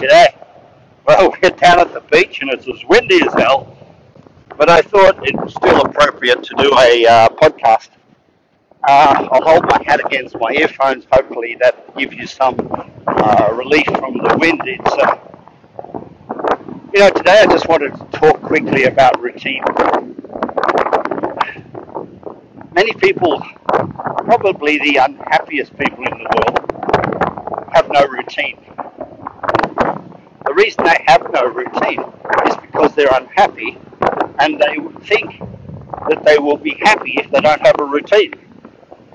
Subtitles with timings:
[0.00, 0.34] G'day.
[1.06, 3.76] Well, we're down at the beach and it's as windy as hell,
[4.56, 7.90] but I thought it was still appropriate to do a uh, podcast.
[8.88, 11.04] Uh, I'll hold my hat against my earphones.
[11.12, 12.56] Hopefully, that gives you some
[13.06, 14.62] uh, relief from the wind.
[14.64, 15.18] It's, uh,
[16.94, 19.62] you know, today I just wanted to talk quickly about routine.
[22.72, 28.56] Many people, probably the unhappiest people in the world, have no routine.
[30.60, 32.00] The reason they have no routine
[32.46, 33.78] is because they're unhappy
[34.40, 35.38] and they think
[36.10, 38.34] that they will be happy if they don't have a routine.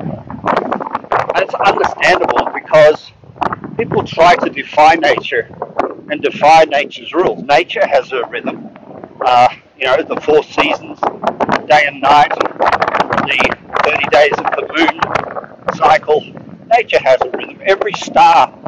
[0.00, 3.12] And it's understandable because
[3.76, 5.54] people try to defy nature
[6.10, 7.42] and defy nature's rules.
[7.42, 8.70] Nature has a rhythm,
[9.20, 10.98] uh, you know, the four seasons,
[11.68, 16.22] day and night, the 30 days of the moon cycle.
[16.74, 17.60] Nature has a rhythm.
[17.66, 18.58] Every star,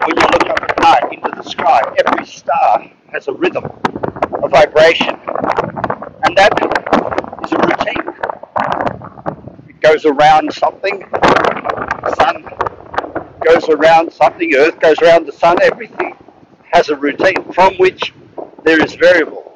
[0.00, 3.64] when you look up at night into the sky, every star has a rhythm,
[4.42, 5.14] a vibration.
[6.24, 6.52] And that
[7.44, 8.08] is a routine.
[9.68, 12.44] It goes around something, the sun
[13.44, 16.16] goes around something, earth goes around the sun, everything
[16.72, 18.12] has a routine from which
[18.64, 19.52] there is variable.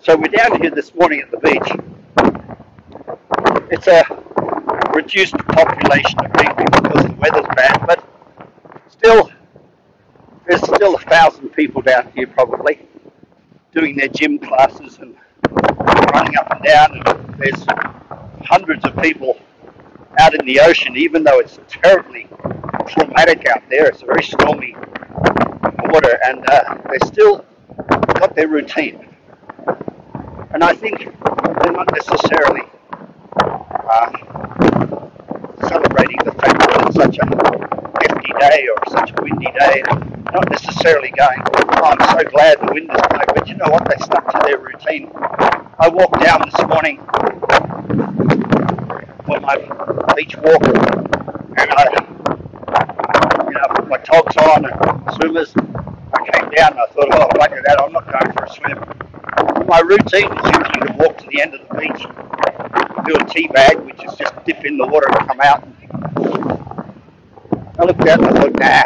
[0.00, 1.68] So we're down here this morning at the beach.
[3.70, 4.02] It's a
[4.94, 8.04] reduced population of people because the weather's bad, but
[8.88, 9.30] still,
[10.78, 12.78] still a thousand people down here probably
[13.74, 15.16] doing their gym classes and
[16.14, 17.66] running up and down, and there's
[18.44, 19.36] hundreds of people
[20.20, 22.28] out in the ocean, even though it's terribly
[22.86, 23.86] traumatic out there.
[23.86, 24.76] It's a very stormy
[25.90, 27.44] water, and uh, they still
[28.14, 29.04] got their routine.
[30.52, 32.62] And I think they're not necessarily
[33.42, 34.10] uh,
[35.66, 37.26] celebrating the fact that it's such a
[38.00, 39.82] hefty day or such a windy day,
[40.32, 43.88] not necessarily going, oh, I'm so glad the wind is blowing, but you know what,
[43.88, 45.10] they stuck to their routine.
[45.78, 46.98] I walked down this morning
[49.26, 49.56] for my
[50.16, 50.64] beach walk,
[51.58, 51.86] and I,
[53.46, 55.54] you know, put my togs on and swimmers.
[55.56, 58.50] I came down and I thought, oh, look at that, I'm not going for a
[58.50, 59.66] swim.
[59.66, 62.06] My routine is usually to walk to the end of the beach,
[63.06, 65.66] do a tea bag, which is just dip in the water and come out.
[67.80, 68.82] I looked out and I thought, nah.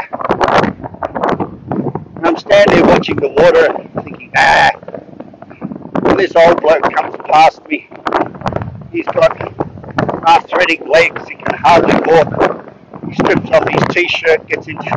[2.17, 3.73] And I'm standing there watching the water,
[4.03, 4.71] thinking, nah.
[6.11, 7.89] And this old bloke comes past me.
[8.91, 9.33] He's got
[10.29, 12.75] arthritic legs, he can hardly walk.
[13.09, 14.91] He strips off his t-shirt, gets into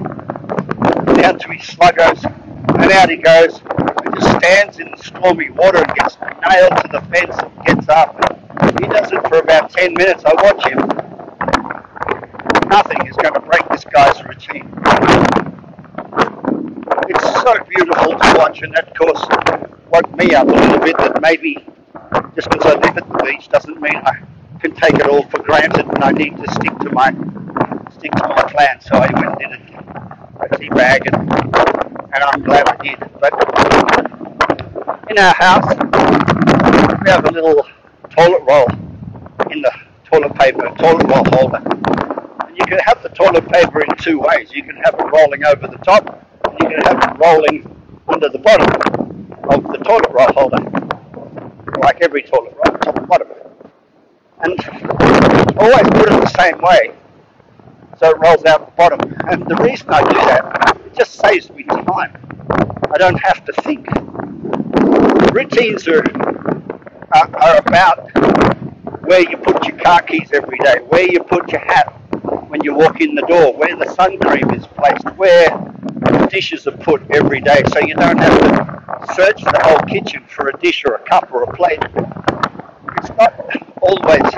[1.22, 2.22] down to his sluggos,
[2.82, 3.62] and out he goes,
[4.04, 7.88] and just stands in the stormy water and gets nailed to the fence and gets
[7.88, 8.14] up.
[8.82, 10.22] He does it for about 10 minutes.
[10.26, 11.05] I watch him.
[12.68, 14.74] Nothing is going to break this guy's routine.
[17.08, 19.22] It's so beautiful to watch, and that, of course,
[19.92, 21.66] woke me up a little bit that maybe
[22.36, 24.20] just because I live at the beach doesn't mean I
[24.60, 27.12] can take it all for granted and I need to stick to my
[27.92, 28.82] stick to my plan.
[28.82, 29.52] So I went and did
[30.52, 33.00] a, tea bag and, and I'm glad I did.
[33.20, 33.34] But
[35.10, 35.76] in our house
[37.04, 37.66] we have a little
[38.10, 38.68] toilet roll
[39.52, 39.72] in the
[40.04, 41.62] toilet paper, toilet roll holder.
[42.66, 44.52] You can have the toilet paper in two ways.
[44.52, 47.64] You can have it rolling over the top and you can have it rolling
[48.08, 48.66] under the bottom
[49.52, 50.64] of the toilet roll holder.
[51.80, 53.28] Like every toilet roll, top and bottom.
[54.42, 54.60] And
[55.60, 56.96] always put it the same way
[58.00, 59.16] so it rolls out the bottom.
[59.30, 62.18] And the reason I do that, it just saves me time.
[62.92, 63.88] I don't have to think.
[65.36, 66.04] Routines are,
[67.14, 68.10] are, are about
[69.04, 71.95] where you put your car keys every day, where you put your hat
[72.56, 76.66] when you walk in the door, where the sun cream is placed, where the dishes
[76.66, 80.58] are put every day so you don't have to search the whole kitchen for a
[80.60, 81.84] dish or a cup or a plate.
[82.98, 83.34] It's not
[83.82, 84.32] always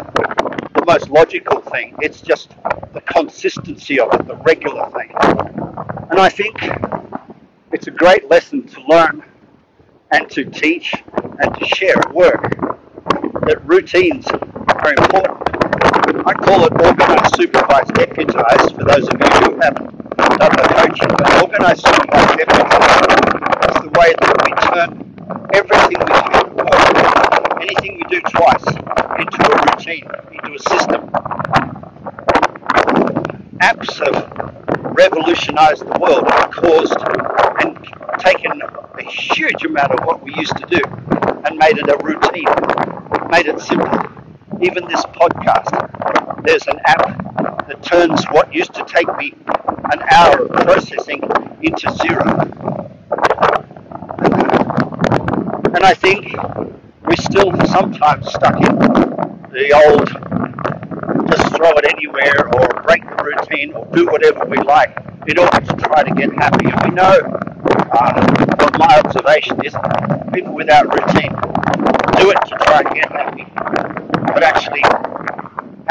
[0.73, 2.55] the most logical thing, it's just
[2.93, 5.13] the consistency of it, the regular thing.
[6.09, 6.55] And I think
[7.71, 9.23] it's a great lesson to learn
[10.11, 10.91] and to teach
[11.39, 12.49] and to share at work
[13.45, 15.46] that routines are important.
[16.27, 21.07] I call it organized, supervised, deputized for those of you who haven't done the coaching,
[21.07, 23.07] but organized, supervised, deputized
[23.63, 24.91] is the way that we turn
[25.53, 26.43] everything we do,
[27.63, 28.67] anything we do twice,
[29.17, 30.03] into a routine,
[30.33, 31.09] into a system.
[33.63, 36.97] Apps have revolutionized the world and caused
[37.63, 38.61] and taken
[38.99, 40.81] a huge amount of what we used to do
[41.45, 42.51] and made it a routine,
[43.31, 44.03] made it simple.
[44.59, 45.87] Even this podcast,
[46.47, 49.33] there's an app that turns what used to take me
[49.91, 51.21] an hour of processing
[51.61, 52.23] into zero.
[55.75, 56.33] And I think
[57.03, 58.77] we're still sometimes stuck in
[59.51, 60.07] the old
[61.29, 64.95] just throw it anywhere or break the routine or do whatever we like
[65.27, 66.67] in order to try to get happy.
[66.71, 67.19] And we know,
[67.91, 69.75] uh, what my observation is,
[70.33, 71.35] people without routine
[72.17, 73.45] do it to try and get happy,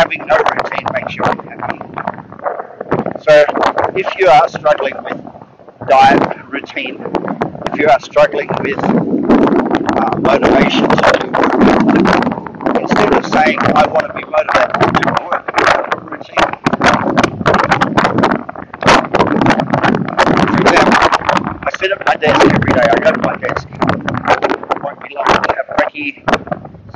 [0.07, 1.79] having no routine makes you unhappy.
[3.21, 3.45] So
[3.97, 5.19] if you are struggling with
[5.89, 6.97] diet routine,
[7.73, 11.67] if you are struggling with uh, motivation to
[12.81, 16.67] instead of saying I want to be motivated to work, routine.
[20.37, 21.01] For example,
[21.67, 22.87] I sit at my desk every day.
[22.91, 23.69] I go to my desk.
[23.71, 25.27] It won't be long.
[25.27, 26.25] I have brekkie,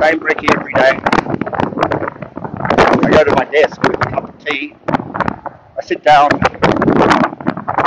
[0.01, 0.99] same brekkie every day.
[2.83, 4.77] I go to my desk with a cup of tea.
[4.89, 6.31] I sit down,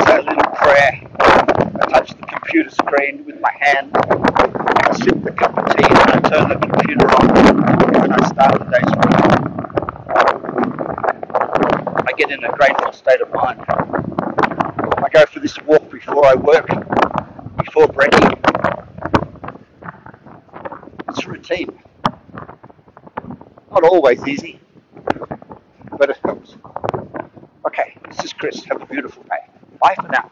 [0.06, 1.00] say a little prayer.
[1.22, 3.92] I touch the computer screen with my hand.
[3.96, 7.30] I sip the cup of tea and I turn the computer on
[8.04, 9.16] and I start the day's work.
[12.06, 13.64] I get in a grateful state of mind.
[13.70, 16.68] I go for this walk before I work,
[17.56, 18.38] before brekkie.
[21.08, 21.70] It's routine.
[23.72, 24.60] Not always easy,
[25.98, 26.58] but it helps.
[28.44, 28.66] Chris.
[28.66, 29.40] Have a beautiful day.
[29.82, 30.30] Bye for now.